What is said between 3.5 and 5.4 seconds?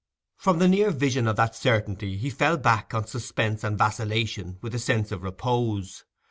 and vacillation with a sense of